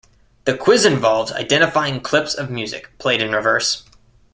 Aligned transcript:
The 0.45 0.57
quiz 0.57 0.83
involves 0.83 1.31
identifying 1.31 2.01
clips 2.01 2.33
of 2.33 2.49
music 2.49 2.89
played 2.97 3.21
in 3.21 3.33
reverse. 3.33 3.83